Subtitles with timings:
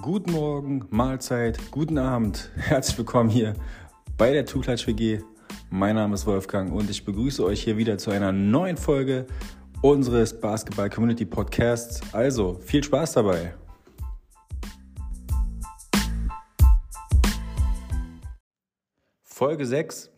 [0.00, 2.50] Guten Morgen, Mahlzeit, guten Abend.
[2.56, 3.54] Herzlich willkommen hier
[4.18, 5.20] bei der Tuklatsch WG.
[5.70, 9.26] Mein Name ist Wolfgang und ich begrüße euch hier wieder zu einer neuen Folge
[9.80, 12.00] unseres Basketball Community Podcasts.
[12.12, 13.54] Also viel Spaß dabei.
[19.22, 20.10] Folge 6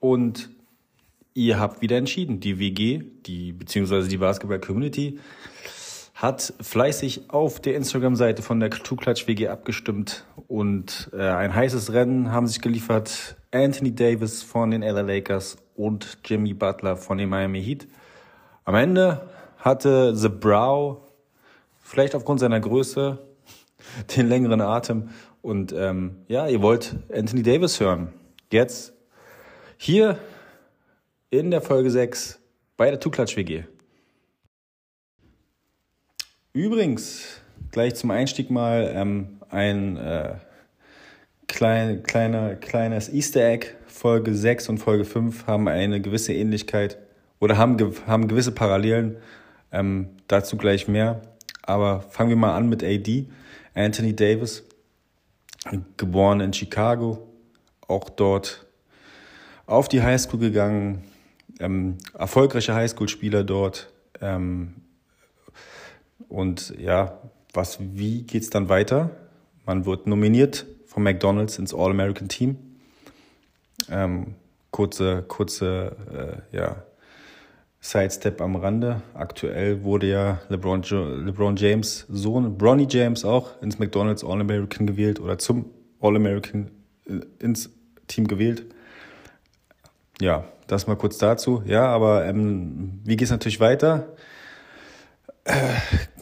[0.00, 0.50] und
[1.34, 5.18] ihr habt wieder entschieden, die WG, die beziehungsweise die Basketball Community
[6.16, 12.32] hat fleißig auf der Instagram-Seite von der Two-Klatsch WG abgestimmt und äh, ein heißes Rennen
[12.32, 17.62] haben sich geliefert Anthony Davis von den LA Lakers und Jimmy Butler von den Miami
[17.62, 17.86] Heat.
[18.64, 21.02] Am Ende hatte The Brow
[21.82, 23.18] vielleicht aufgrund seiner Größe
[24.16, 25.10] den längeren Atem
[25.42, 28.14] und ähm, ja, ihr wollt Anthony Davis hören.
[28.50, 28.94] Jetzt
[29.76, 30.18] hier
[31.28, 32.40] in der Folge 6
[32.78, 33.64] bei der Two-Klatsch WG.
[36.56, 40.36] Übrigens, gleich zum Einstieg mal ähm, ein äh,
[41.48, 43.66] klein, kleiner, kleines Easter Egg.
[43.86, 46.96] Folge 6 und Folge 5 haben eine gewisse Ähnlichkeit
[47.40, 49.16] oder haben, haben gewisse Parallelen.
[49.70, 51.20] Ähm, dazu gleich mehr.
[51.60, 53.26] Aber fangen wir mal an mit AD.
[53.74, 54.64] Anthony Davis,
[55.98, 57.28] geboren in Chicago,
[57.86, 58.64] auch dort
[59.66, 61.04] auf die Highschool gegangen,
[61.60, 64.85] ähm, erfolgreicher Highschool-Spieler dort, ähm,
[66.36, 67.18] und ja,
[67.54, 69.10] was, wie geht's dann weiter?
[69.64, 72.56] Man wird nominiert von McDonald's ins All-American Team.
[73.90, 74.34] Ähm,
[74.70, 76.82] kurze, kurze, äh, ja,
[77.80, 79.00] Sidestep am Rande.
[79.14, 85.38] Aktuell wurde ja LeBron, LeBron James Sohn, Bronny James auch ins McDonald's All-American gewählt oder
[85.38, 85.70] zum
[86.00, 86.70] All-American
[87.06, 87.70] äh, ins
[88.08, 88.66] Team gewählt.
[90.20, 91.62] Ja, das mal kurz dazu.
[91.64, 94.08] Ja, aber ähm, wie geht's natürlich weiter?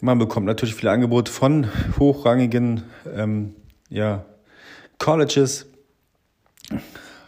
[0.01, 1.67] Man bekommt natürlich viele Angebote von
[1.99, 3.55] hochrangigen ähm,
[3.89, 4.25] ja,
[4.99, 5.67] Colleges.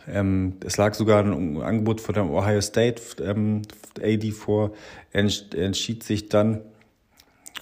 [0.07, 3.63] Ähm, es lag sogar ein Angebot von der Ohio State ähm,
[4.01, 4.71] AD vor.
[5.11, 6.61] Er entschied sich dann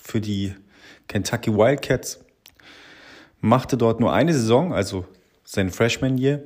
[0.01, 0.53] für die
[1.07, 2.19] Kentucky Wildcats,
[3.41, 5.05] machte dort nur eine Saison, also
[5.43, 6.41] sein Freshman Year,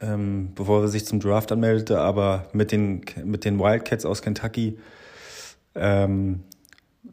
[0.00, 4.78] ähm, bevor er sich zum Draft anmeldete, aber mit den, mit den Wildcats aus Kentucky
[5.74, 6.44] ähm,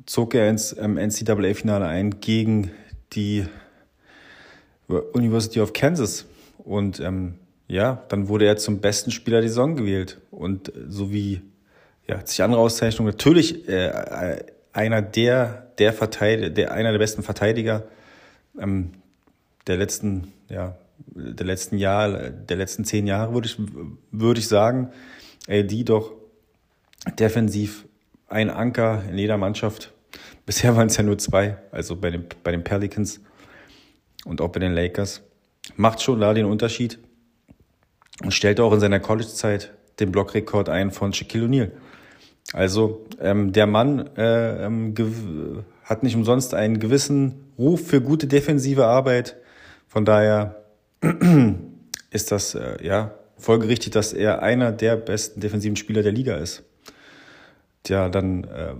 [0.06, 2.72] zog er ins ähm, NCAA-Finale ein gegen
[3.14, 3.46] die
[4.88, 6.26] University of Kansas.
[6.58, 7.36] Und ähm,
[7.68, 10.20] ja, dann wurde er zum besten Spieler der Saison gewählt.
[10.32, 11.42] Und so wie
[12.08, 17.84] ja, sich andere Auszeichnungen, natürlich äh, einer der, der der, einer der besten Verteidiger
[18.60, 18.92] ähm,
[19.68, 20.76] der letzten, ja,
[21.16, 23.58] der letzten Jahre, der letzten zehn Jahre, würde ich,
[24.12, 24.90] würde ich sagen.
[25.48, 26.14] AD doch
[27.20, 27.86] defensiv
[28.30, 29.94] ein Anker in jeder Mannschaft.
[30.46, 33.22] Bisher waren es ja nur zwei, also bei den, bei den Pelicans
[34.26, 35.22] und auch bei den Lakers.
[35.76, 37.00] Macht schon da den Unterschied
[38.24, 41.72] und stellt auch in seiner College-Zeit den Blockrekord ein von Shaquille O'Neal.
[42.54, 44.96] Also ähm, der Mann äh, ähm,
[45.84, 49.36] hat nicht umsonst einen gewissen Ruf für gute defensive Arbeit.
[49.88, 50.64] Von daher
[52.10, 56.64] ist das äh, ja folgerichtig, dass er einer der besten defensiven Spieler der Liga ist
[57.88, 58.74] ja, dann äh,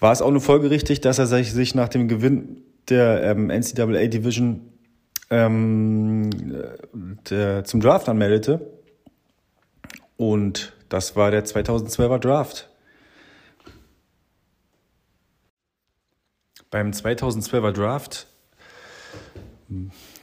[0.00, 4.06] war es auch eine Folge richtig, dass er sich nach dem Gewinn der ähm, NCAA
[4.06, 4.72] Division
[5.30, 6.30] ähm,
[7.28, 8.60] der, zum Draft anmeldete.
[10.16, 12.68] Und das war der 2012er Draft.
[16.70, 18.26] Beim 2012er Draft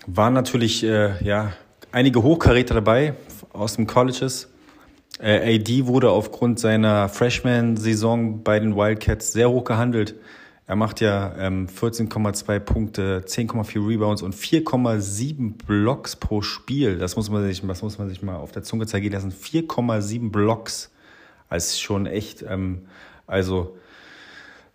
[0.06, 1.54] waren natürlich äh, ja,
[1.92, 3.16] einige Hochkaräter dabei
[3.52, 4.52] aus den Colleges.
[5.20, 10.16] Äh, AD wurde aufgrund seiner Freshman-Saison bei den Wildcats sehr hoch gehandelt.
[10.68, 16.98] Er macht ja ähm, 14,2 Punkte, 10,4 Rebounds und 4,7 Blocks pro Spiel.
[16.98, 19.32] Das muss man sich, das muss man sich mal auf der Zunge zeigen lassen.
[19.32, 20.92] 4,7 Blocks.
[21.50, 22.88] als schon echt, ähm,
[23.28, 23.78] also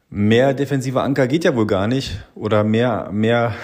[0.08, 2.20] mehr defensive Anker geht ja wohl gar nicht.
[2.36, 3.56] Oder mehr, mehr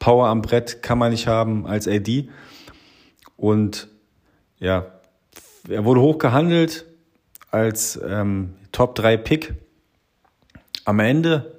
[0.00, 2.28] Power am Brett kann man nicht haben als AD.
[3.36, 3.88] Und
[4.58, 4.86] ja,
[5.68, 6.86] er wurde hoch gehandelt
[7.50, 9.54] als ähm, Top 3 Pick.
[10.84, 11.52] Am Ende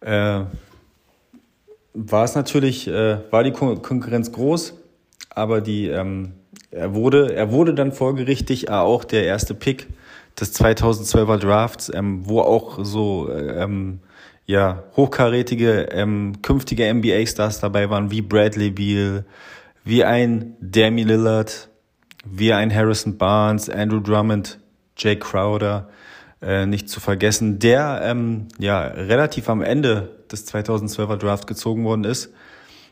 [0.00, 0.40] äh,
[1.94, 4.74] war es natürlich, äh, war die Kon Konkurrenz groß,
[5.30, 6.32] aber die, ähm,
[6.70, 9.88] er wurde, er wurde dann folgerichtig auch der erste Pick
[10.38, 14.00] des 2012er Drafts, ähm, wo auch so ähm,
[14.46, 19.24] ja hochkarätige ähm, künftige NBA-Stars dabei waren, wie Bradley Beal,
[19.84, 21.68] wie ein Demi Lillard,
[22.24, 24.58] wie ein Harrison Barnes, Andrew Drummond,
[24.96, 25.88] Jake Crowder,
[26.42, 32.04] äh, nicht zu vergessen, der ähm, ja relativ am Ende des 2012er Draft gezogen worden
[32.04, 32.32] ist.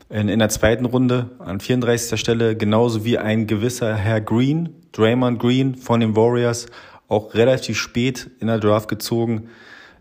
[0.08, 2.20] In, in der zweiten Runde an 34.
[2.20, 6.66] Stelle, genauso wie ein gewisser Herr Green, Draymond Green von den Warriors,
[7.08, 9.48] auch relativ spät in der Draft gezogen.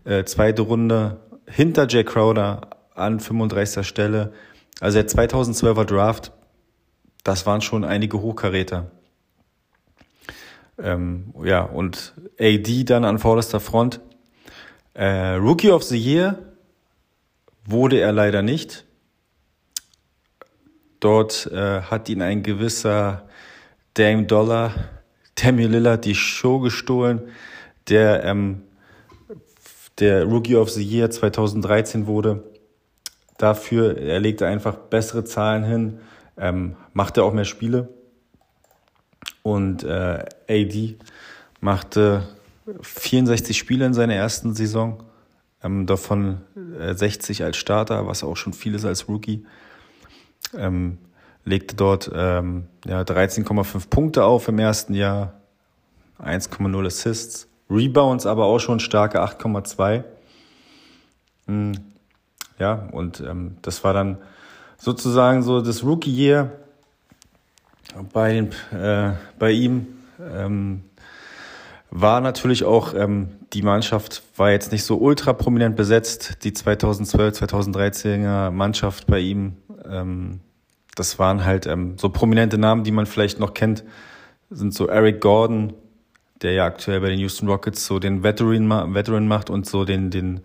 [0.04, 2.62] Äh, zweite Runde hinter Jay Crowder
[2.94, 3.86] an 35.
[3.86, 4.32] Stelle.
[4.80, 6.32] Also der 2012er Draft,
[7.24, 8.90] das waren schon einige Hochkaräter.
[10.82, 14.00] Ähm, ja, und AD dann an vorderster Front.
[14.94, 16.38] Äh, Rookie of the Year
[17.64, 18.84] wurde er leider nicht.
[21.00, 23.28] Dort äh, hat ihn ein gewisser
[23.94, 24.72] Dame Dollar,
[25.34, 27.22] Damian Lillard, die Show gestohlen,
[27.88, 28.62] der ähm,
[29.98, 32.42] der Rookie of the Year 2013 wurde.
[33.38, 36.00] Dafür, er legte einfach bessere Zahlen hin,
[36.36, 37.88] ähm, machte auch mehr Spiele.
[39.42, 40.96] Und äh, AD
[41.60, 42.28] machte
[42.80, 45.02] 64 Spiele in seiner ersten Saison,
[45.62, 46.42] ähm, davon
[46.78, 49.44] äh, 60 als Starter, was auch schon viel ist als Rookie.
[50.56, 50.98] Ähm,
[51.44, 55.34] legte dort ähm, ja, 13,5 Punkte auf im ersten Jahr,
[56.22, 60.04] 1,0 Assists, Rebounds aber auch schon starke 8,2.
[61.46, 61.72] Hm,
[62.58, 64.18] ja, und ähm, das war dann
[64.76, 66.61] sozusagen so das Rookie Year
[68.12, 69.86] bei, äh, bei ihm.
[70.20, 70.84] Ähm,
[71.90, 76.38] war natürlich auch, ähm, die Mannschaft war jetzt nicht so ultra prominent besetzt.
[76.42, 79.56] Die 2012, 2013er Mannschaft bei ihm,
[79.88, 80.40] ähm,
[80.94, 83.84] das waren halt ähm, so prominente Namen, die man vielleicht noch kennt,
[84.48, 85.74] sind so Eric Gordon,
[86.40, 90.10] der ja aktuell bei den Houston Rockets so den Veteran, Veteran macht und so den,
[90.10, 90.40] den,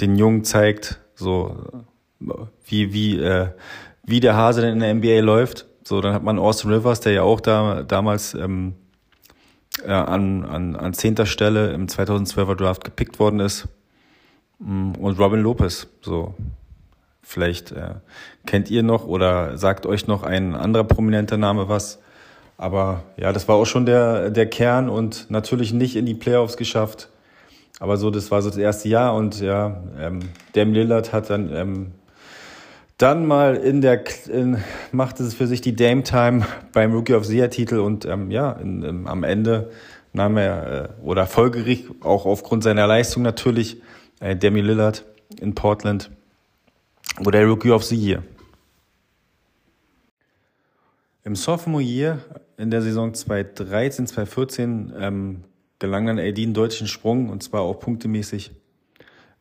[0.00, 1.84] den Jungen zeigt, so
[2.66, 3.48] wie, wie, äh,
[4.04, 5.66] wie der Hase denn in der NBA läuft.
[5.84, 8.74] So, dann hat man Austin Rivers, der ja auch da damals ähm,
[9.84, 13.68] äh, an, an, an zehnter Stelle im 2012er Draft gepickt worden ist.
[14.58, 16.34] Mm, und Robin Lopez, so.
[17.26, 17.94] Vielleicht äh,
[18.44, 21.98] kennt ihr noch oder sagt euch noch ein anderer prominenter Name was.
[22.58, 26.56] Aber ja, das war auch schon der, der Kern und natürlich nicht in die Playoffs
[26.58, 27.08] geschafft.
[27.80, 30.20] Aber so, das war so das erste Jahr und ja, ähm,
[30.52, 31.92] Dame Lillard hat dann ähm,
[32.98, 34.62] dann mal in der in,
[34.92, 38.30] machte es für sich die Dame Time beim Rookie of the Year Titel und ähm,
[38.30, 39.70] ja, in, in, am Ende
[40.12, 43.82] nahm er äh, oder folgerichtig auch aufgrund seiner Leistung natürlich
[44.20, 45.04] äh, Demi Lillard
[45.40, 46.10] in Portland
[47.24, 48.22] oder Rookie of the Year.
[51.24, 52.18] Im Sophomore Year
[52.58, 55.44] in der Saison 2013, 2014 ähm,
[55.78, 58.52] gelang dann AD einen deutschen Sprung und zwar auch punktemäßig.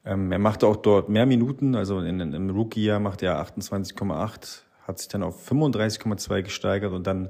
[0.05, 4.61] Ähm, er machte auch dort mehr Minuten, also in, in, im Rookie-Jahr machte er 28,8,
[4.85, 7.29] hat sich dann auf 35,2 gesteigert und dann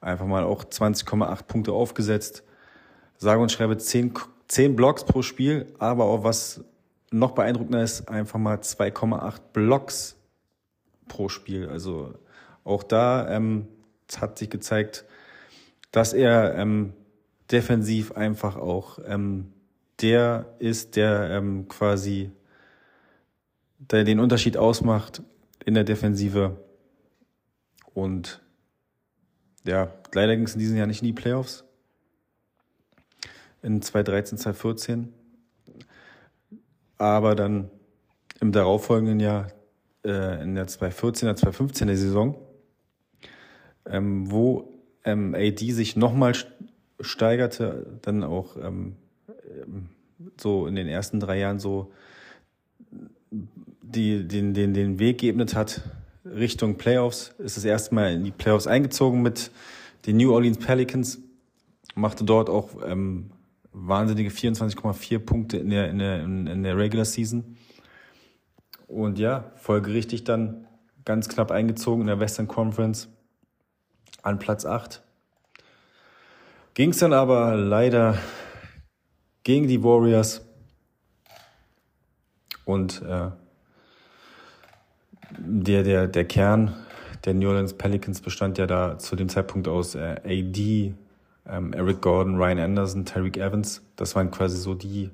[0.00, 2.44] einfach mal auch 20,8 Punkte aufgesetzt.
[3.16, 4.14] Sage und schreibe 10,
[4.48, 6.64] 10 Blocks pro Spiel, aber auch was
[7.10, 10.16] noch beeindruckender ist, einfach mal 2,8 Blocks
[11.08, 11.68] pro Spiel.
[11.68, 12.14] Also
[12.64, 13.68] auch da ähm,
[14.20, 15.04] hat sich gezeigt,
[15.92, 16.92] dass er ähm,
[17.50, 19.53] defensiv einfach auch ähm,
[20.00, 22.30] der ist, der ähm, quasi
[23.90, 25.22] der den Unterschied ausmacht
[25.64, 26.56] in der Defensive.
[27.92, 28.42] Und
[29.66, 31.64] ja, leider ging es in diesem Jahr nicht in die Playoffs.
[33.62, 35.12] In 2013, 2014.
[36.98, 37.70] Aber dann
[38.40, 39.48] im darauffolgenden Jahr,
[40.04, 42.36] äh, in der 2014er, 2015er Saison,
[43.86, 46.34] ähm, wo ähm, AD sich nochmal
[47.00, 48.96] steigerte, dann auch ähm,
[50.36, 51.92] so in den ersten drei Jahren so
[53.82, 55.82] die, den, den, den Weg geebnet hat
[56.24, 59.50] Richtung Playoffs, ist das erste Mal in die Playoffs eingezogen mit
[60.06, 61.18] den New Orleans Pelicans,
[61.94, 63.30] machte dort auch ähm,
[63.72, 67.56] wahnsinnige 24,4 Punkte in der, in, der, in der Regular Season.
[68.86, 70.66] Und ja, folgerichtig dann
[71.04, 73.08] ganz knapp eingezogen in der Western Conference
[74.22, 75.02] an Platz 8.
[76.74, 78.18] Ging es dann aber leider
[79.44, 80.44] gegen die Warriors.
[82.64, 83.30] Und äh,
[85.38, 86.74] der, der, der Kern
[87.24, 90.94] der New Orleans Pelicans bestand ja da zu dem Zeitpunkt aus äh, AD,
[91.46, 93.82] ähm, Eric Gordon, Ryan Anderson, Tariq Evans.
[93.96, 95.10] Das waren quasi so die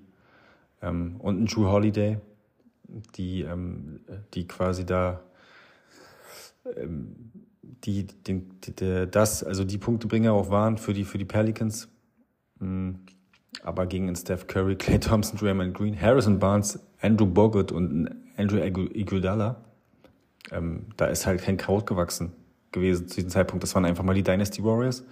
[0.82, 2.18] ähm, und ein Drew Holiday,
[3.16, 4.00] die, ähm,
[4.34, 5.20] die quasi da
[6.76, 7.14] ähm,
[7.84, 11.88] die, den, die, der, das, also die Punktebringer auch waren für die, für die Pelicans.
[12.58, 13.00] Mhm.
[13.62, 19.64] Aber gegen Steph Curry, Clay Thompson, Draymond Green, Harrison Barnes, Andrew Bogut und Andrew Iguodala,
[20.50, 22.32] ähm, da ist halt kein Kraut gewachsen
[22.72, 23.62] gewesen zu diesem Zeitpunkt.
[23.62, 25.04] Das waren einfach mal die Dynasty Warriors.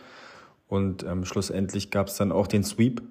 [0.68, 3.02] Und ähm, schlussendlich gab es dann auch den Sweep,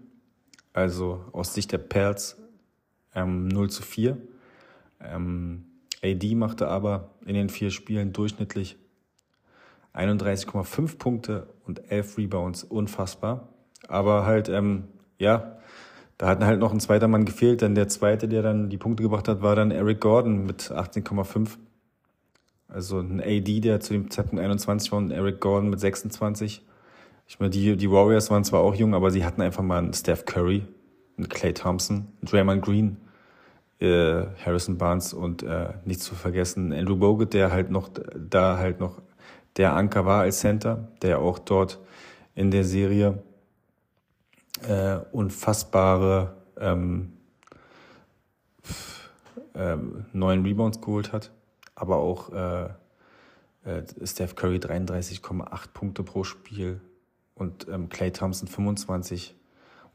[0.74, 2.38] also aus Sicht der Pels
[3.15, 4.17] ähm, 0 zu 4.
[5.01, 5.65] Ähm,
[6.03, 8.77] AD machte aber in den vier Spielen durchschnittlich
[9.96, 12.63] 31,5 Punkte und 11 Rebounds.
[12.63, 13.50] Unfassbar.
[13.88, 14.84] Aber halt, ähm,
[15.17, 15.57] ja,
[16.17, 19.03] da hat halt noch ein zweiter Mann gefehlt, denn der zweite, der dann die Punkte
[19.03, 21.57] gebracht hat, war dann Eric Gordon mit 18,5.
[22.67, 26.65] Also ein AD, der zu dem Zeitpunkt 21 war und Eric Gordon mit 26.
[27.27, 29.93] Ich meine, die, die Warriors waren zwar auch jung, aber sie hatten einfach mal einen
[29.93, 30.65] Steph Curry,
[31.17, 32.97] einen Clay Thompson, einen Draymond Green,
[33.79, 38.79] äh, Harrison Barnes und äh, nicht zu vergessen Andrew Bogut, der halt noch da halt
[38.79, 39.01] noch
[39.57, 41.79] der Anker war als Center, der auch dort
[42.36, 43.24] in der Serie
[44.68, 47.14] äh, unfassbare ähm,
[49.54, 49.78] äh,
[50.14, 51.32] neun Rebounds geholt hat,
[51.76, 52.70] aber auch äh,
[53.66, 56.80] äh, Steph Curry 33,8 Punkte pro Spiel
[57.36, 59.36] und ähm, Clay Thompson 25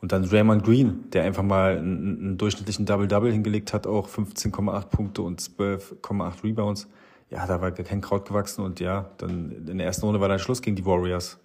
[0.02, 4.86] und dann Raymond Green, der einfach mal einen, einen durchschnittlichen Double-Double hingelegt hat, auch 15,8
[4.86, 6.88] Punkte und 12,8 Rebounds.
[7.30, 10.40] Ja, da war kein Kraut gewachsen und ja, dann in der ersten Runde war dann
[10.40, 11.38] Schluss gegen die Warriors.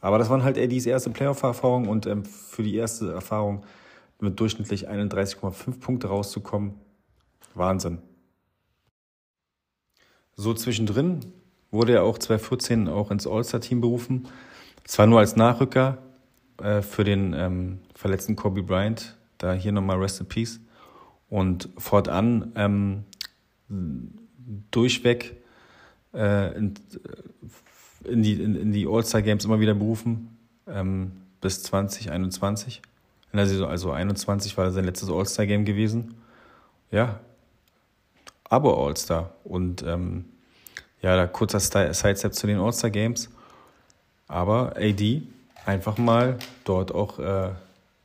[0.00, 3.64] Aber das waren halt Eddies erste Playoff-Erfahrung und ähm, für die erste Erfahrung
[4.20, 6.74] mit durchschnittlich 31,5 Punkte rauszukommen,
[7.54, 7.98] Wahnsinn.
[10.34, 11.32] So zwischendrin
[11.70, 14.28] wurde er auch 2014 auch ins All-Star-Team berufen.
[14.84, 15.98] Zwar nur als Nachrücker,
[16.62, 19.16] äh, für den ähm, verletzten Kobe Bryant.
[19.38, 20.60] Da hier nochmal Rest in Peace.
[21.28, 23.04] Und fortan ähm,
[24.70, 25.42] durchweg
[26.12, 26.56] äh,
[28.04, 30.36] in, die, in, in die All-Star-Games immer wieder berufen,
[30.66, 32.82] ähm, bis 2021.
[33.32, 36.14] In der Saison, also 21 war sein letztes All-Star-Game gewesen.
[36.90, 37.20] Ja,
[38.44, 39.34] aber All-Star.
[39.44, 40.24] Und ähm,
[41.02, 43.30] ja, da kurzer Sidestep zu den All-Star-Games.
[44.26, 45.22] Aber AD
[45.64, 47.50] einfach mal dort auch äh,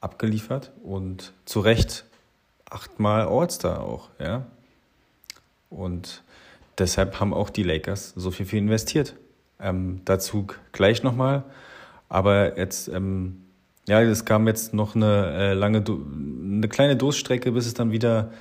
[0.02, 2.06] abgeliefert und zu Recht
[2.70, 4.46] achtmal All-Star auch, ja.
[5.70, 6.24] Und
[6.78, 9.16] deshalb haben auch die Lakers so viel für investiert.
[9.64, 11.44] Ähm, dazu gleich nochmal.
[12.10, 13.44] Aber jetzt, ähm,
[13.88, 18.32] ja, es kam jetzt noch eine äh, lange, eine kleine Durststrecke, bis es dann wieder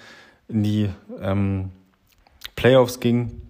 [0.48, 1.70] in die ähm,
[2.56, 3.40] Playoffs ging.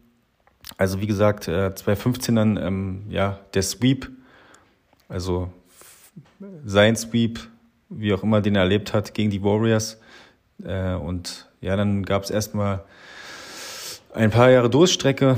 [0.77, 4.11] Also wie gesagt, äh, 2015 dann ähm, ja der Sweep,
[5.09, 5.51] also
[6.65, 7.41] sein Sweep,
[7.89, 10.01] wie auch immer, den er erlebt hat gegen die Warriors.
[10.65, 12.85] Äh, und ja, dann gab es erstmal
[14.13, 15.37] ein paar Jahre Durststrecke,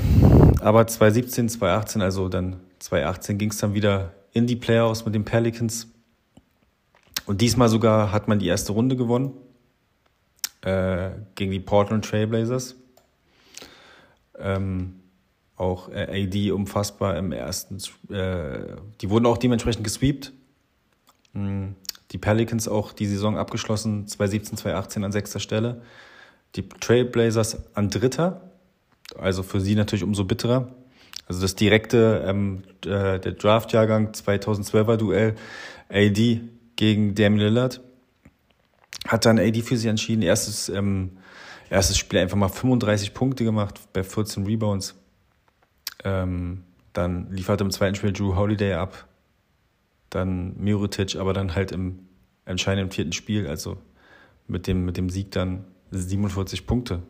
[0.59, 5.23] aber 2017, 2018, also dann 2018 ging es dann wieder in die Playoffs mit den
[5.23, 5.87] Pelicans.
[7.25, 9.31] Und diesmal sogar hat man die erste Runde gewonnen
[10.61, 12.75] äh, gegen die Portland Trailblazers.
[14.37, 14.95] Ähm,
[15.55, 17.77] auch äh, AD unfassbar im ersten.
[18.13, 20.33] Äh, die wurden auch dementsprechend gesweept.
[21.33, 21.75] Hm,
[22.11, 25.81] die Pelicans auch die Saison abgeschlossen, 2017, 2018 an sechster Stelle.
[26.55, 28.51] Die Trailblazers an dritter,
[29.17, 30.75] also für sie natürlich umso bitterer.
[31.27, 35.35] Also das direkte, ähm, äh, der Draft-Jahrgang 2012er Duell
[35.89, 36.41] AD
[36.75, 37.81] gegen Damian Lillard
[39.07, 40.21] hat dann AD für sie entschieden.
[40.21, 41.17] Erstes, ähm,
[41.69, 44.95] erstes Spiel einfach mal 35 Punkte gemacht bei 14 Rebounds.
[46.03, 49.07] Ähm, dann lieferte im zweiten Spiel Drew Holiday ab
[50.15, 51.99] dann Mirotic, aber dann halt im
[52.45, 53.77] entscheidenden vierten Spiel, also
[54.47, 57.03] mit dem, mit dem Sieg dann 47 Punkte.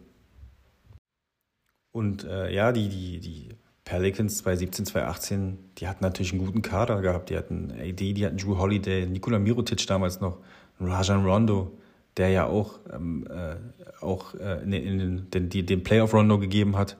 [1.96, 3.50] Und äh, ja, die, die, die
[3.86, 7.30] Pelicans 2017, 2018, die hatten natürlich einen guten Kader gehabt.
[7.30, 10.40] Die hatten AD, die hatten Drew Holiday, Nikola Mirotic damals noch,
[10.82, 11.72] Rajan Rondo,
[12.18, 13.56] der ja auch, ähm, äh,
[14.04, 16.98] auch äh, in, in den, den, den Playoff-Rondo gegeben hat.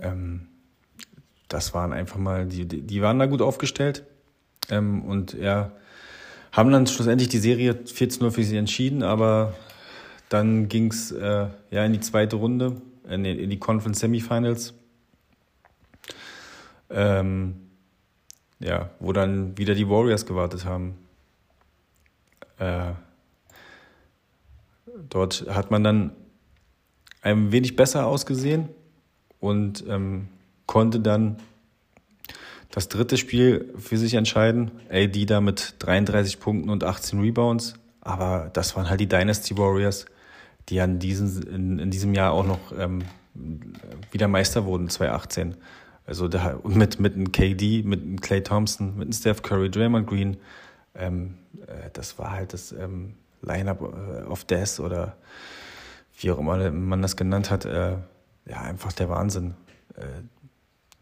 [0.00, 0.46] Ähm,
[1.48, 4.04] das waren einfach mal, die, die waren da gut aufgestellt.
[4.68, 5.72] Ähm, und ja,
[6.52, 9.54] haben dann schlussendlich die Serie 14-0 für sie entschieden, aber
[10.28, 12.80] dann ging es äh, ja in die zweite Runde,
[13.10, 14.74] in die, in die Conference Semifinals.
[16.90, 17.56] Ähm,
[18.58, 20.96] ja, wo dann wieder die Warriors gewartet haben.
[22.58, 22.92] Äh,
[25.08, 26.12] dort hat man dann
[27.22, 28.68] ein wenig besser ausgesehen
[29.40, 30.28] und ähm,
[30.66, 31.36] konnte dann
[32.70, 34.70] das dritte Spiel für sich entscheiden.
[34.90, 37.74] AD da mit 33 Punkten und 18 Rebounds.
[38.00, 40.06] Aber das waren halt die Dynasty Warriors,
[40.68, 43.02] die an diesen, in, in diesem Jahr auch noch ähm,
[44.10, 45.56] wieder Meister wurden, 2018.
[46.06, 50.06] Also da, mit, mit einem KD, mit einem Clay Thompson, mit einem Steph Curry, Draymond
[50.06, 50.36] Green.
[50.94, 51.34] Ähm,
[51.66, 55.16] äh, das war halt das ähm, Lineup äh, of Death oder
[56.18, 57.64] wie auch immer man das genannt hat.
[57.64, 57.96] Äh,
[58.46, 59.54] ja, einfach der Wahnsinn.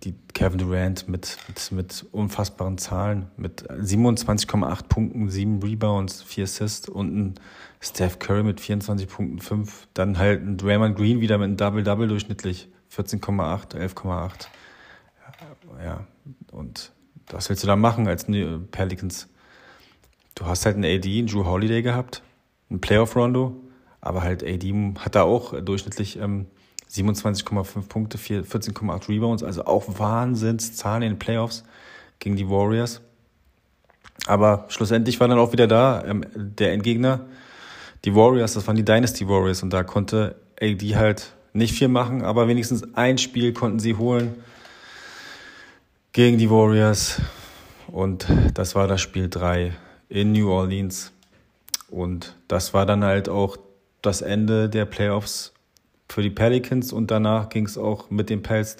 [0.04, 6.88] Die Kevin Durant mit, mit, mit unfassbaren Zahlen, mit 27,8 Punkten, 7 Rebounds, 4 Assists
[6.88, 7.34] und ein
[7.80, 9.88] Steph Curry mit 24 Punkten, 5.
[9.94, 14.46] Dann halt ein Draymond Green wieder mit einem Double-Double durchschnittlich, 14,8, 11,8.
[15.84, 16.06] Ja,
[16.52, 16.92] und
[17.30, 18.26] was willst du da machen als
[18.70, 19.28] Pelicans?
[20.34, 22.22] Du hast halt einen AD, einen Drew Holiday gehabt,
[22.70, 23.56] einen Playoff-Rondo,
[24.00, 26.46] aber halt AD hat da auch durchschnittlich ähm,
[26.90, 31.64] 27,5 Punkte, 14,8 Rebounds, also auch Wahnsinnszahlen in den Playoffs
[32.18, 33.00] gegen die Warriors.
[34.26, 37.26] Aber schlussendlich war dann auch wieder da ähm, der Endgegner,
[38.04, 42.22] die Warriors, das waren die Dynasty Warriors und da konnte AD halt nicht viel machen,
[42.22, 44.36] aber wenigstens ein Spiel konnten sie holen
[46.12, 47.20] gegen die Warriors
[47.88, 49.72] und das war das Spiel 3
[50.08, 51.12] in New Orleans
[51.90, 53.56] und das war dann halt auch
[54.02, 55.52] das Ende der Playoffs
[56.10, 58.76] für die Pelicans und danach ging es auch mit den Pels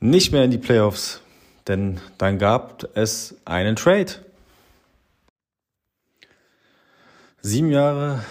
[0.00, 1.20] nicht mehr in die Playoffs,
[1.66, 4.12] denn dann gab es einen Trade.
[7.40, 8.24] Sieben Jahre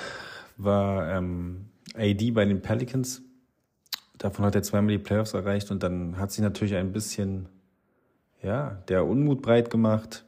[0.58, 3.22] war ähm, AD bei den Pelicans.
[4.18, 7.50] Davon hat er zweimal die Playoffs erreicht und dann hat sich natürlich ein bisschen
[8.42, 10.26] ja, der Unmut breit gemacht.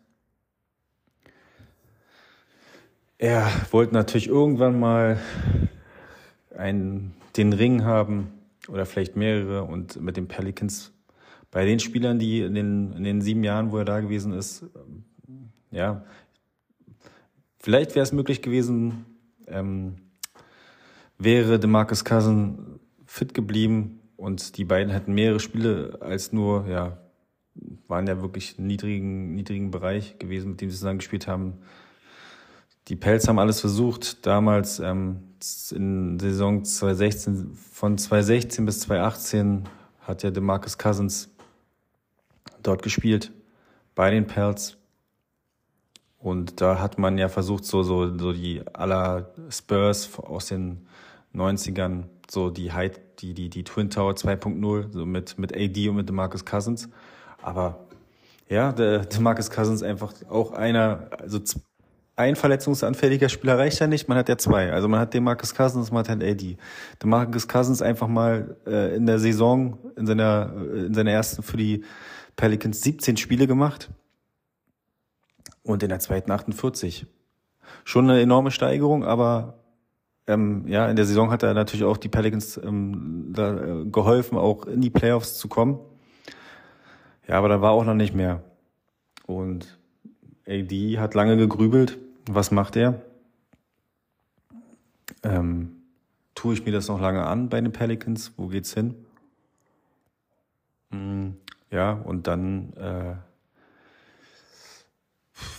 [3.18, 5.20] Er wollte natürlich irgendwann mal
[6.58, 8.32] einen den Ring haben
[8.68, 10.94] oder vielleicht mehrere und mit den Pelicans
[11.52, 14.66] bei den Spielern, die in den, in den sieben Jahren, wo er da gewesen ist,
[15.70, 16.04] ja,
[17.60, 19.06] vielleicht wäre es möglich gewesen,
[19.48, 19.96] ähm,
[21.20, 26.98] wäre DeMarcus Cousin fit geblieben und die beiden hätten mehrere Spiele als nur, ja,
[27.88, 31.60] waren ja wirklich niedrigen, niedrigen Bereich gewesen, mit dem sie zusammen gespielt haben.
[32.94, 34.24] Die Pelz haben alles versucht.
[34.24, 35.34] Damals ähm,
[35.72, 39.64] in Saison 2016, von 2016 bis 2018
[40.02, 41.32] hat ja DeMarcus Cousins
[42.62, 43.32] dort gespielt
[43.96, 44.78] bei den Pelz.
[46.20, 50.86] Und da hat man ja versucht, so, so, so die aller Spurs aus den
[51.34, 55.96] 90ern, so die High, die, die, die Twin Tower 2.0, so mit, mit AD und
[55.96, 56.88] mit DeMarcus Cousins.
[57.42, 57.88] Aber
[58.50, 61.40] ja, DeMarcus Cousins einfach auch einer, also
[62.16, 64.72] ein verletzungsanfälliger Spieler reicht ja nicht, man hat ja zwei.
[64.72, 66.58] Also man hat den Marcus Cousins, man hat den AD.
[67.02, 71.42] Der Marcus Cousins einfach mal äh, in der Saison, in seiner, äh, in seiner ersten
[71.42, 71.84] für die
[72.36, 73.90] Pelicans 17 Spiele gemacht
[75.64, 77.08] und in der zweiten 48.
[77.84, 79.60] Schon eine enorme Steigerung, aber
[80.28, 84.38] ähm, ja, in der Saison hat er natürlich auch die Pelicans ähm, da, äh, geholfen,
[84.38, 85.80] auch in die Playoffs zu kommen.
[87.28, 88.44] Ja, aber da war auch noch nicht mehr.
[89.26, 89.80] Und
[90.48, 91.98] AD hat lange gegrübelt.
[92.30, 93.02] Was macht er?
[95.24, 95.84] Ähm,
[96.36, 98.34] tue ich mir das noch lange an bei den Pelicans?
[98.38, 98.96] Wo geht's hin?
[100.92, 101.38] Hm,
[101.72, 103.16] ja, und dann äh,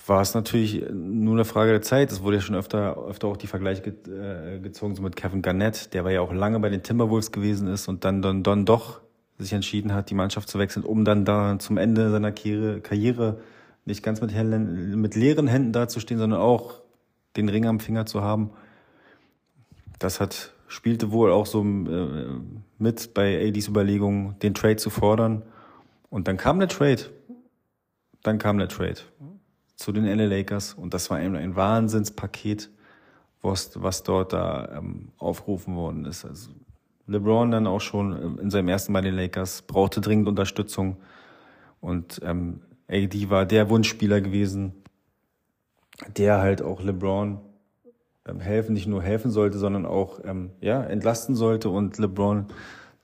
[0.07, 2.13] war es natürlich nur eine Frage der Zeit.
[2.13, 5.43] Es wurde ja schon öfter, öfter auch die Vergleiche ge äh, gezogen, so mit Kevin
[5.43, 8.65] Garnett, der war ja auch lange bei den Timberwolves gewesen ist und dann, dann, dann
[8.65, 9.01] doch
[9.39, 13.41] sich entschieden hat, die Mannschaft zu wechseln, um dann da zum Ende seiner Karriere, Karriere
[13.85, 16.81] nicht ganz mit, mit leeren Händen dazustehen, sondern auch
[17.37, 18.51] den Ring am Finger zu haben.
[19.99, 22.27] Das hat, spielte wohl auch so äh,
[22.79, 25.43] mit bei ADs Überlegungen, den Trade zu fordern.
[26.11, 27.03] Und dann kam der Trade.
[28.23, 29.01] Dann kam der Trade
[29.77, 32.71] zu den LA Lakers und das war ein, ein Wahnsinnspaket,
[33.43, 36.25] was, was dort da ähm, aufgerufen worden ist.
[36.25, 36.51] Also
[37.07, 40.97] LeBron dann auch schon in seinem ersten Mal den Lakers brauchte dringend Unterstützung
[41.81, 44.73] und ähm, AD war der Wunschspieler gewesen,
[46.17, 47.41] der halt auch LeBron
[48.27, 51.71] ähm, helfen, nicht nur helfen sollte, sondern auch ähm, ja, entlasten sollte.
[51.71, 52.47] Und LeBron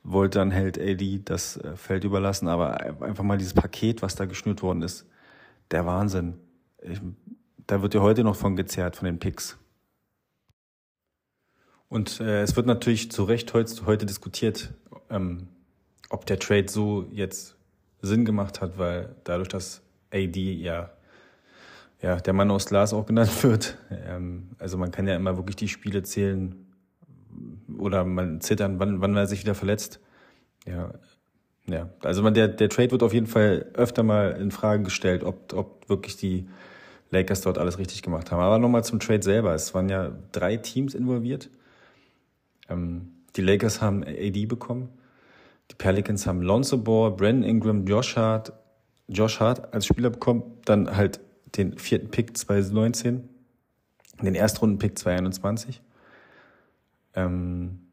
[0.02, 2.48] wollte dann halt AD das äh, Feld überlassen.
[2.48, 5.06] Aber einfach mal dieses Paket, was da geschnürt worden ist,
[5.70, 6.34] der Wahnsinn.
[6.82, 7.00] Ich,
[7.66, 9.58] da wird ja heute noch von gezerrt, von den Picks.
[11.88, 14.72] Und äh, es wird natürlich zu Recht heute, heute diskutiert,
[15.10, 15.48] ähm,
[16.08, 17.56] ob der Trade so jetzt
[18.02, 19.82] Sinn gemacht hat, weil dadurch, dass
[20.12, 20.90] AD ja,
[22.02, 25.56] ja der Mann aus Glas auch genannt wird, ähm, also man kann ja immer wirklich
[25.56, 26.66] die Spiele zählen
[27.78, 30.00] oder man zittern, wann, wann er sich wieder verletzt.
[30.66, 30.92] Ja,
[31.66, 31.88] ja.
[32.02, 35.52] Also man, der, der Trade wird auf jeden Fall öfter mal in Frage gestellt, ob,
[35.52, 36.48] ob wirklich die
[37.10, 38.40] Lakers dort alles richtig gemacht haben.
[38.40, 39.54] Aber nochmal zum Trade selber.
[39.54, 41.50] Es waren ja drei Teams involviert.
[42.68, 44.88] Ähm, die Lakers haben AD bekommen.
[45.70, 48.52] Die Pelicans haben Lonzo Ball, Brandon Ingram, Josh Hart,
[49.08, 51.20] Josh Hart als Spieler bekommen, dann halt
[51.56, 53.28] den vierten Pick 2019,
[54.22, 55.80] den Erstrunden-Pick 2021,
[57.14, 57.86] ähm,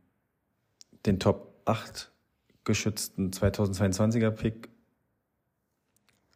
[1.05, 2.11] den Top 8
[2.63, 4.69] geschützten 2022er Pick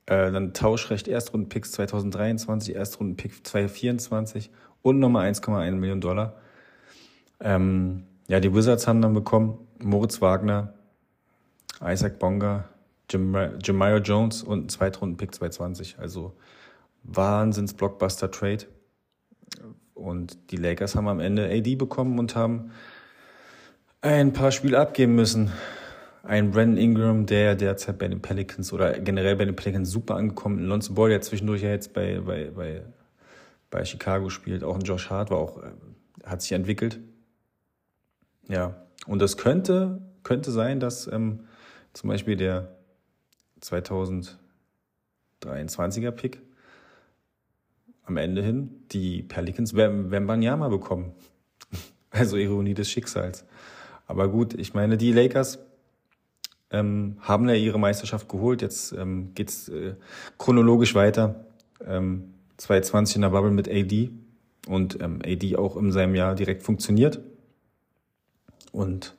[0.08, 4.50] Äh, dann Tauschrecht Erstrundenpicks 2023, Erstrundenpick 2024
[4.82, 6.38] und nochmal 1,1 Millionen Dollar.
[7.40, 10.74] Ähm, ja, die Wizards haben dann bekommen Moritz Wagner,
[11.84, 12.70] Isaac Bonga,
[13.12, 16.00] Jemiro Jones und einen Zweitrunden-Pick 220.
[16.00, 16.34] Also
[17.04, 18.66] Wahnsinns-Blockbuster-Trade.
[19.94, 22.72] Und die Lakers haben am Ende AD bekommen und haben
[24.02, 25.52] ein paar Spiele abgeben müssen.
[26.24, 30.60] Ein Brandon Ingram, der derzeit bei den Pelicans oder generell bei den Pelicans super angekommen.
[30.66, 32.84] Lonzo Ball, der zwischendurch ja jetzt bei, bei, bei,
[33.70, 34.64] bei Chicago spielt.
[34.64, 35.72] Auch ein Josh Hart war auch, äh,
[36.26, 37.00] hat sich entwickelt.
[38.48, 38.76] Ja,
[39.08, 41.42] und das könnte, könnte sein, dass ähm,
[41.94, 42.76] zum Beispiel der
[43.62, 46.42] 2023er Pick
[48.04, 51.14] am Ende hin die Pelicans Wembanyama bekommen.
[52.14, 53.46] Also Ironie des Schicksals.
[54.06, 55.60] Aber gut, ich meine, die Lakers
[56.72, 58.62] ähm, haben ja ihre Meisterschaft geholt.
[58.62, 59.96] Jetzt ähm, geht's äh,
[60.38, 61.46] chronologisch weiter.
[61.86, 64.10] Ähm, 2020 in der Bubble mit AD
[64.68, 67.22] und ähm, AD auch in seinem Jahr direkt funktioniert.
[68.74, 69.16] Und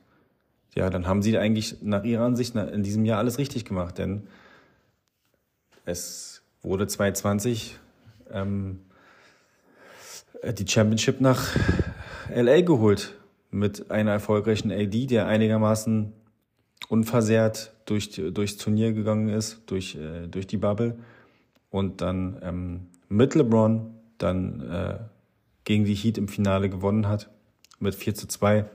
[0.75, 4.27] ja, dann haben sie eigentlich nach ihrer Ansicht in diesem Jahr alles richtig gemacht, denn
[5.85, 7.79] es wurde 2020
[8.31, 8.79] ähm,
[10.43, 11.55] die Championship nach
[12.33, 13.15] LA geholt
[13.51, 16.13] mit einer erfolgreichen AD, der einigermaßen
[16.89, 20.97] unversehrt durch, durchs Turnier gegangen ist, durch, äh, durch die Bubble.
[21.69, 24.99] Und dann ähm, mit LeBron dann äh,
[25.63, 27.29] gegen die Heat im Finale gewonnen hat
[27.79, 28.65] mit 4 zu 2.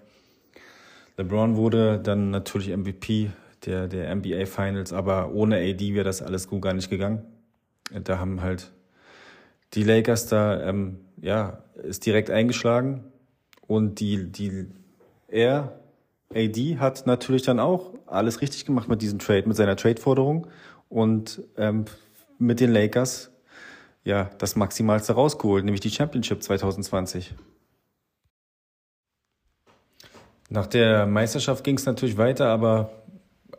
[1.19, 3.31] LeBron wurde dann natürlich MVP
[3.67, 7.25] der, der NBA Finals, aber ohne AD wäre das alles gut gar nicht gegangen.
[8.05, 8.71] Da haben halt
[9.75, 13.05] die Lakers da, ähm, ja, ist direkt eingeschlagen
[13.67, 14.69] und die, die,
[15.27, 15.81] er,
[16.35, 20.47] AD hat natürlich dann auch alles richtig gemacht mit diesem Trade, mit seiner Trade-Forderung
[20.89, 21.87] und ähm,
[22.39, 23.31] mit den Lakers
[24.05, 27.35] ja das Maximalste rausgeholt, nämlich die Championship 2020.
[30.49, 32.91] Nach der Meisterschaft ging es natürlich weiter, aber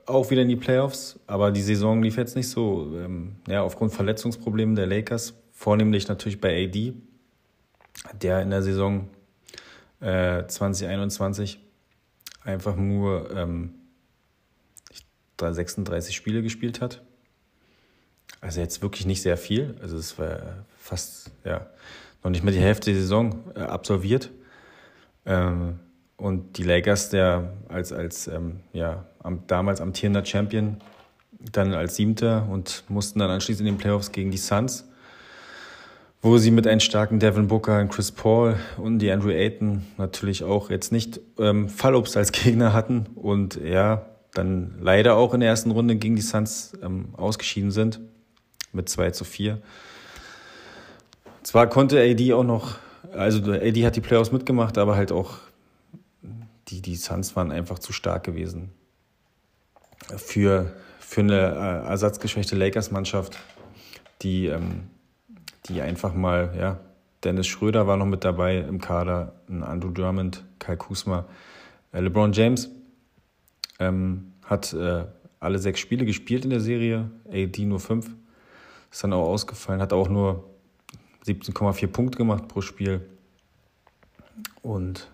[0.05, 1.19] auch wieder in die Playoffs.
[1.27, 2.95] Aber die Saison lief jetzt nicht so.
[2.97, 6.93] Ähm, ja, aufgrund Verletzungsproblemen der Lakers, vornehmlich natürlich bei AD,
[8.21, 9.09] der in der Saison
[10.01, 11.59] äh, 2021
[12.43, 13.75] einfach nur ähm,
[15.39, 17.01] 36 Spiele gespielt hat.
[18.41, 19.75] Also jetzt wirklich nicht sehr viel.
[19.81, 21.67] Also es war fast, ja,
[22.23, 24.31] noch nicht mal die Hälfte der Saison äh, absolviert.
[25.25, 25.79] Ähm,
[26.19, 30.77] und die Lakers, der als, als ähm, ja, am, damals amtierender Champion,
[31.39, 34.85] dann als Siebter und mussten dann anschließend in den Playoffs gegen die Suns,
[36.21, 40.69] wo sie mit einem starken Devin Booker, Chris Paul und die Andrew Ayton natürlich auch
[40.69, 45.71] jetzt nicht ähm, Fallobst als Gegner hatten und ja, dann leider auch in der ersten
[45.71, 48.01] Runde gegen die Suns ähm, ausgeschieden sind
[48.73, 49.59] mit 2 zu 4.
[51.43, 52.75] Zwar konnte AD auch noch,
[53.13, 55.37] also AD hat die Playoffs mitgemacht, aber halt auch
[56.69, 58.71] die, die Suns waren einfach zu stark gewesen.
[60.17, 63.37] Für, für eine äh, ersatzgeschwächte Lakers-Mannschaft,
[64.21, 64.87] die, ähm,
[65.67, 66.79] die einfach mal, ja,
[67.23, 71.25] Dennis Schröder war noch mit dabei im Kader, Andrew Drummond, Kai Kusma,
[71.91, 72.69] äh, LeBron James
[73.79, 75.05] ähm, hat äh,
[75.39, 78.09] alle sechs Spiele gespielt in der Serie, AD nur fünf,
[78.91, 80.49] ist dann auch ausgefallen, hat auch nur
[81.25, 83.01] 17,4 Punkte gemacht pro Spiel.
[84.61, 85.09] Und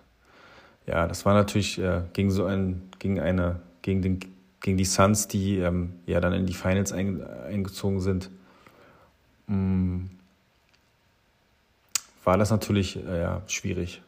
[0.86, 4.20] ja, das war natürlich äh, gegen so ein, gegen eine, gegen den,
[4.60, 8.30] gegen die Suns, die ähm, ja dann in die Finals ein, eingezogen sind,
[9.48, 10.04] mm,
[12.24, 14.02] war das natürlich äh, ja, schwierig.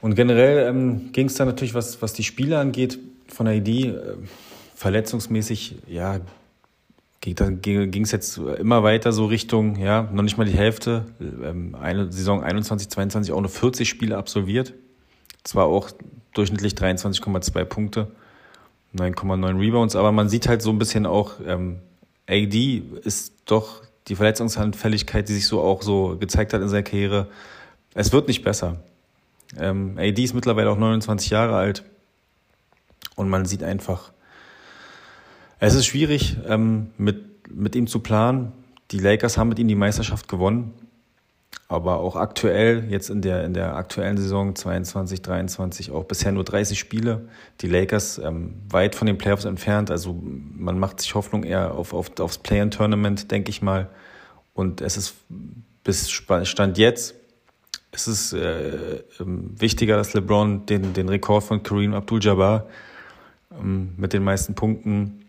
[0.00, 2.98] Und generell ähm, ging es dann natürlich, was, was die Spiele angeht,
[3.28, 4.16] von der Idee, äh,
[4.74, 6.20] verletzungsmäßig, ja,
[7.20, 12.10] ging es jetzt immer weiter so Richtung, ja, noch nicht mal die Hälfte, ähm, eine
[12.10, 14.72] Saison 21, 22 auch nur 40 Spiele absolviert.
[15.44, 15.90] Zwar auch
[16.32, 18.08] durchschnittlich 23,2 Punkte,
[18.96, 21.80] 9,9 Rebounds, aber man sieht halt so ein bisschen auch, ähm,
[22.26, 27.28] AD ist doch die Verletzungsanfälligkeit, die sich so auch so gezeigt hat in seiner Karriere.
[27.94, 28.76] Es wird nicht besser.
[29.58, 31.84] Ähm, AD ist mittlerweile auch 29 Jahre alt
[33.16, 34.12] und man sieht einfach,
[35.60, 38.52] es ist schwierig, ähm, mit, mit ihm zu planen.
[38.90, 40.72] Die Lakers haben mit ihm die Meisterschaft gewonnen.
[41.68, 46.42] Aber auch aktuell, jetzt in der, in der aktuellen Saison 22, 23, auch bisher nur
[46.42, 47.28] 30 Spiele.
[47.60, 49.90] Die Lakers ähm, weit von den Playoffs entfernt.
[49.90, 53.88] Also man macht sich Hoffnung eher auf, auf, aufs Play-in-Tournament, denke ich mal.
[54.54, 55.14] Und es ist
[55.84, 57.14] bis Stand jetzt,
[57.92, 62.66] es ist äh, ähm, wichtiger, dass LeBron den, den Rekord von Kareem Abdul-Jabbar
[63.58, 65.19] ähm, mit den meisten Punkten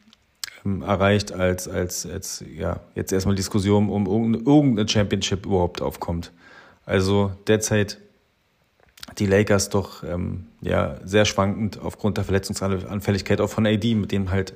[0.65, 6.31] erreicht, als, als, als ja, jetzt erstmal Diskussion um irgendeine Championship überhaupt aufkommt.
[6.85, 7.97] Also derzeit
[9.17, 14.31] die Lakers doch ähm, ja, sehr schwankend aufgrund der Verletzungsanfälligkeit auch von AD, mit dem
[14.31, 14.53] halt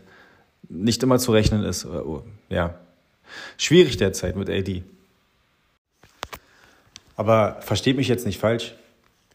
[0.70, 1.86] nicht immer zu rechnen ist.
[1.86, 1.90] Äh,
[2.50, 2.76] ja,
[3.58, 4.84] schwierig derzeit mit AD.
[7.16, 8.76] Aber versteht mich jetzt nicht falsch.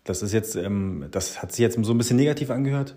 [0.05, 2.97] Das ist jetzt, ähm, das hat sich jetzt so ein bisschen negativ angehört.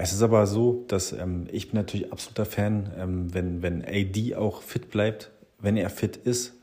[0.00, 4.36] Es ist aber so, dass ähm, ich bin natürlich absoluter Fan, ähm, wenn, wenn AD
[4.36, 6.54] auch fit bleibt, wenn er fit ist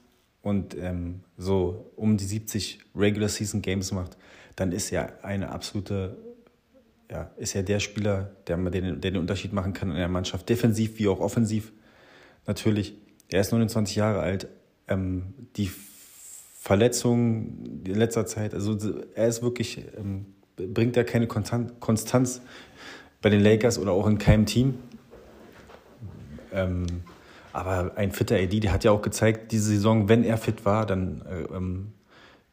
[0.41, 4.15] und ähm, so um die 70 Regular Season Games macht,
[4.55, 6.15] dann ist er eine absolute,
[7.11, 10.47] ja, ist er der Spieler, der, der, der den Unterschied machen kann in der Mannschaft,
[10.47, 11.73] defensiv wie auch offensiv.
[12.47, 12.95] Natürlich,
[13.27, 14.47] er ist 29 Jahre alt.
[14.87, 15.69] Ähm, die
[16.61, 18.77] Verletzungen in letzter Zeit, also
[19.13, 22.41] er ist wirklich, ähm, bringt er keine Konstanz
[23.25, 24.77] bei den Lakers oder auch in keinem Team.
[26.53, 26.85] Ähm,
[27.53, 30.85] aber ein fitter AD, der hat ja auch gezeigt, diese Saison, wenn er fit war,
[30.85, 31.93] dann, äh, ähm,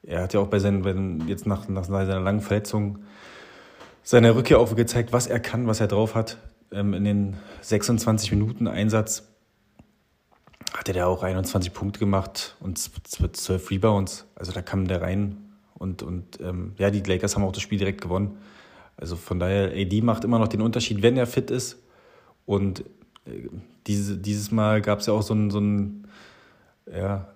[0.02, 3.00] er hat ja auch bei seinen, wenn, jetzt nach, nach seiner langen Verletzung,
[4.02, 6.38] seiner Rückkehr auch gezeigt, was er kann, was er drauf hat.
[6.70, 9.24] Ähm, in den 26 Minuten Einsatz
[10.72, 14.24] hatte der auch 21 Punkte gemacht und 12 Rebounds.
[14.37, 15.37] Also da kam der rein
[15.74, 18.38] und, und ähm, ja, die Lakers haben auch das Spiel direkt gewonnen.
[18.96, 21.83] Also von daher, AD macht immer noch den Unterschied, wenn er fit ist.
[22.46, 22.81] Und
[23.26, 23.48] äh,
[23.87, 26.07] diese, dieses Mal gab es ja auch so ein, so ein
[26.90, 27.28] ja,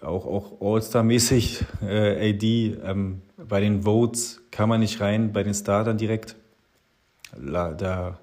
[0.00, 2.76] auch, auch All-Star-mäßig äh, AD.
[2.84, 6.36] Ähm, bei den Votes kam er nicht rein, bei den Startern direkt.
[7.36, 8.18] La, da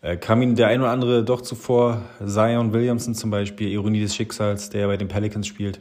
[0.00, 2.02] äh, kam ihm der ein oder andere doch zuvor.
[2.24, 5.80] Zion Williamson zum Beispiel, Ironie des Schicksals, der bei den Pelicans spielt.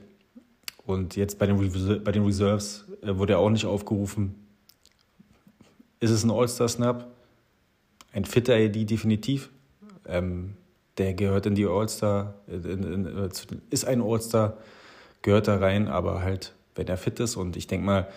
[0.85, 4.35] Und jetzt bei den, bei den Reserves äh, wurde er auch nicht aufgerufen.
[6.01, 7.07] Ist es ein All-Star-Snap?
[8.11, 9.49] Ein fitter AD definitiv.
[10.05, 10.57] Ähm,
[10.97, 13.29] der gehört in die All-Star, äh,
[13.69, 14.57] ist ein All-Star,
[15.21, 17.37] gehört da rein, aber halt, wenn er fit ist.
[17.37, 18.07] Und ich denke mal,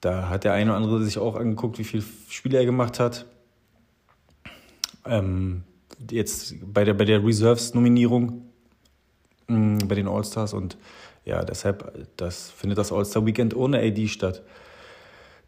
[0.00, 3.24] da hat der eine oder andere sich auch angeguckt, wie viele Spiele er gemacht hat.
[5.06, 5.62] Ähm,
[6.10, 8.42] jetzt bei der, bei der Reserves-Nominierung
[9.46, 10.76] mm, bei den All-Stars und
[11.24, 14.42] ja, deshalb das findet das All-Star-Weekend ohne AD statt.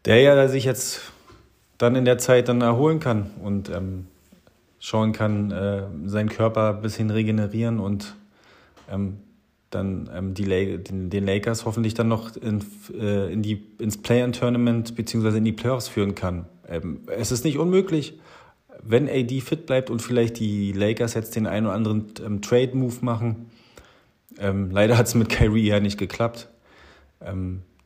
[0.05, 1.01] Der ja sich jetzt
[1.79, 4.07] dann in der Zeit dann erholen kann und ähm,
[4.79, 8.15] schauen kann, äh, seinen Körper ein bisschen regenerieren und
[8.91, 9.19] ähm,
[9.71, 14.95] dann ähm, die, den, den, Lakers hoffentlich dann noch in, äh, in die, ins Play-in-Tournament
[14.95, 15.39] bzw.
[15.39, 16.47] in die Playoffs führen kann.
[16.69, 18.19] Ähm, es ist nicht unmöglich,
[18.83, 22.97] wenn AD fit bleibt und vielleicht die Lakers jetzt den einen oder anderen ähm, Trade-Move
[23.01, 23.51] machen.
[24.39, 26.49] Ähm, leider hat es mit Kyrie ja nicht geklappt.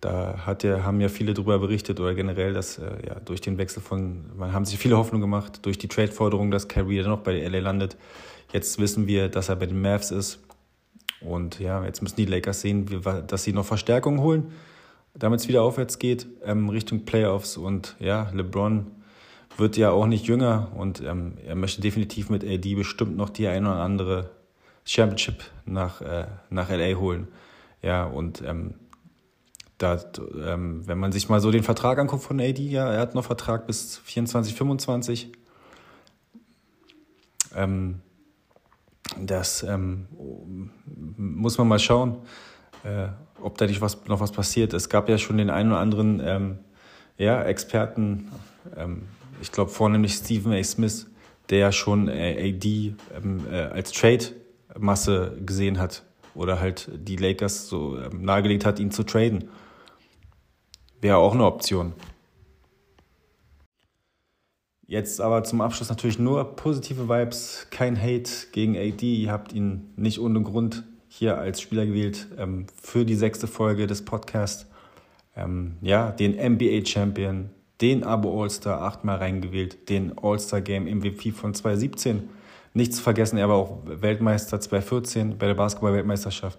[0.00, 3.58] Da hat ja, haben ja viele darüber berichtet oder generell, dass äh, ja, durch den
[3.58, 7.20] Wechsel von, man haben sich viele Hoffnung gemacht, durch die Trade-Forderung, dass Kyrie dann noch
[7.20, 7.96] bei LA landet.
[8.52, 10.40] Jetzt wissen wir, dass er bei den Mavs ist.
[11.20, 14.52] Und ja, jetzt müssen die Lakers sehen, wie, dass sie noch Verstärkung holen,
[15.14, 17.56] damit es wieder aufwärts geht, ähm, Richtung Playoffs.
[17.56, 18.86] Und ja, LeBron
[19.56, 23.48] wird ja auch nicht jünger und ähm, er möchte definitiv mit AD bestimmt noch die
[23.48, 24.30] ein oder andere
[24.84, 27.28] Championship nach, äh, nach LA holen.
[27.82, 28.74] Ja, und ähm,
[29.78, 30.00] da,
[30.44, 33.24] ähm, wenn man sich mal so den Vertrag anguckt von AD, ja, er hat noch
[33.24, 35.32] Vertrag bis 24, 25.
[37.54, 38.00] Ähm,
[39.20, 40.06] das ähm,
[41.16, 42.18] muss man mal schauen,
[42.84, 43.08] äh,
[43.40, 44.74] ob da nicht was, noch was passiert.
[44.74, 46.58] Es gab ja schon den einen oder anderen ähm,
[47.16, 48.30] ja, Experten,
[48.76, 49.02] ähm,
[49.40, 50.62] ich glaube vornehmlich Stephen A.
[50.62, 51.06] Smith,
[51.50, 56.02] der ja schon äh, AD ähm, äh, als Trade-Masse gesehen hat
[56.34, 59.48] oder halt die Lakers so nahegelegt hat, ihn zu traden.
[61.00, 61.92] Wäre auch eine Option.
[64.86, 69.02] Jetzt aber zum Abschluss natürlich nur positive Vibes, kein Hate gegen AD.
[69.02, 73.86] Ihr habt ihn nicht ohne Grund hier als Spieler gewählt ähm, für die sechste Folge
[73.86, 74.66] des Podcasts.
[75.36, 81.52] Ähm, ja, den NBA Champion, den Abo All-Star achtmal reingewählt, den All-Star Game MVP von
[81.52, 82.28] 2017.
[82.72, 86.58] Nicht zu vergessen, er war auch Weltmeister 2014 bei der Basketball-Weltmeisterschaft.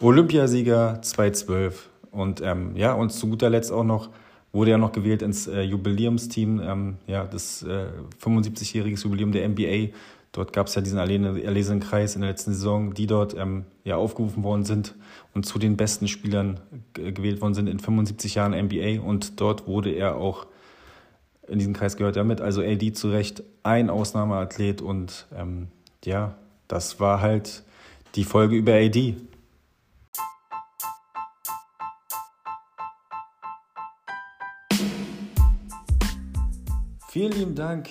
[0.00, 1.90] Olympiasieger 2012.
[2.16, 4.10] Und ähm, ja, und zu guter Letzt auch noch
[4.52, 7.86] wurde er noch gewählt ins äh, Jubiläumsteam, ähm, ja, das äh,
[8.22, 9.92] 75-jähriges Jubiläum der NBA.
[10.32, 13.96] Dort gab es ja diesen erlesenen Kreis in der letzten Saison, die dort ähm, ja,
[13.96, 14.94] aufgerufen worden sind
[15.34, 16.60] und zu den besten Spielern
[16.92, 19.00] gewählt worden sind in 75 Jahren NBA.
[19.00, 20.46] Und dort wurde er auch
[21.48, 22.40] in diesen Kreis gehört er.
[22.40, 25.68] Also AD zu Recht ein Ausnahmeathlet und ähm,
[26.04, 26.34] ja,
[26.68, 27.62] das war halt
[28.14, 29.16] die Folge über AD.
[37.16, 37.88] Vielen lieben Dank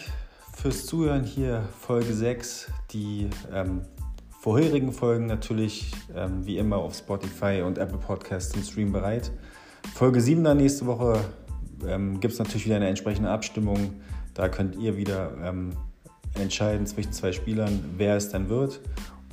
[0.53, 3.81] fürs Zuhören hier, Folge 6, die ähm,
[4.29, 9.31] vorherigen Folgen natürlich ähm, wie immer auf Spotify und Apple Podcasts zum Stream bereit.
[9.95, 11.19] Folge 7 dann nächste Woche
[11.87, 13.95] ähm, gibt es natürlich wieder eine entsprechende Abstimmung.
[14.35, 15.71] Da könnt ihr wieder ähm,
[16.39, 18.79] entscheiden zwischen zwei Spielern, wer es dann wird.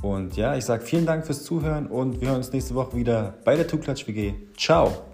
[0.00, 3.34] Und ja, ich sage vielen Dank fürs Zuhören und wir hören uns nächste Woche wieder
[3.44, 4.32] bei der Tuklatsch WG.
[4.56, 5.11] Ciao!